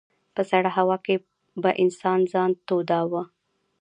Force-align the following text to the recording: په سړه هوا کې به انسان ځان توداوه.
په 0.35 0.41
سړه 0.51 0.69
هوا 0.77 0.97
کې 1.05 1.15
به 1.61 1.71
انسان 1.83 2.19
ځان 2.33 2.51
توداوه. 2.67 3.23